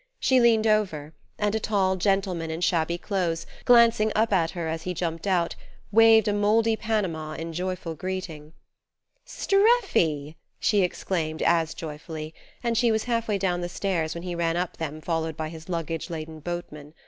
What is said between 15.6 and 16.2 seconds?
luggage